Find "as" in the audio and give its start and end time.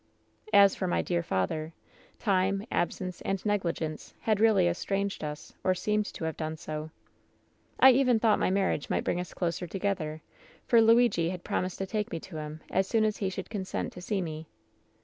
0.51-0.73, 12.71-12.87, 13.03-13.17